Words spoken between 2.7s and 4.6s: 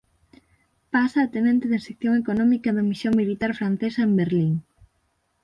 da misión militar francesa en Berlín.